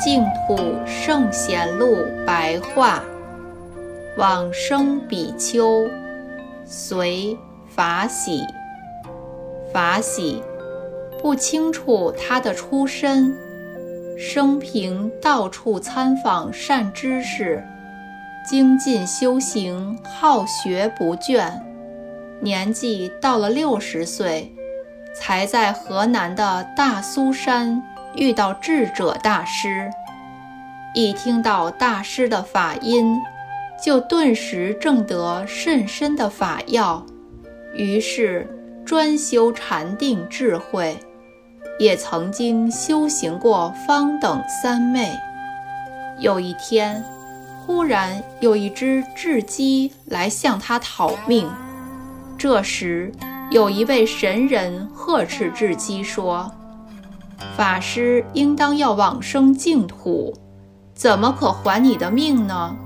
[0.00, 0.56] 净土
[0.86, 3.02] 圣贤录白话，
[4.16, 5.86] 往生比丘，
[6.64, 7.36] 随
[7.68, 8.42] 法喜。
[9.70, 10.42] 法喜，
[11.20, 13.36] 不清楚他的出身，
[14.20, 17.64] 生平到处参访善知识，
[18.44, 21.52] 精进修行，好学不倦。
[22.40, 24.52] 年纪到了六十岁，
[25.14, 27.80] 才在河南的大苏山。
[28.16, 29.88] 遇到智者大师，
[30.94, 33.16] 一听到大师的法音，
[33.80, 37.06] 就顿时证得甚深的法要，
[37.72, 38.48] 于是
[38.84, 40.96] 专修禅定智慧，
[41.78, 45.10] 也曾经修行过方等三昧。
[46.18, 47.04] 有一天，
[47.64, 51.48] 忽然有一只雉鸡来向他讨命，
[52.36, 53.12] 这时
[53.50, 56.50] 有一位神人呵斥雉鸡说。
[57.56, 60.34] 法师应当要往生净土，
[60.94, 62.76] 怎么可还你的命呢？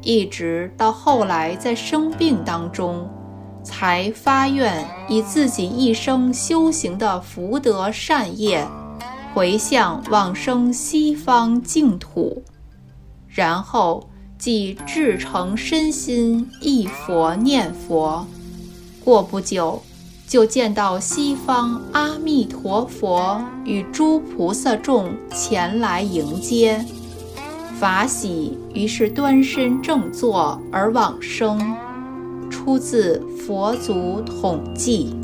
[0.00, 3.06] 一直到后来在生病当中，
[3.62, 8.66] 才发愿以自己一生修行的福德善业，
[9.34, 12.42] 回向往生西方净土，
[13.28, 18.26] 然后即至诚身心忆佛念佛，
[19.04, 19.82] 过不久。
[20.26, 26.84] 就见到西方阿弥陀佛与诸菩萨众前来迎接，
[27.80, 31.74] 法喜，于是端身正坐而往生。
[32.68, 35.16] 出自《佛祖统记》。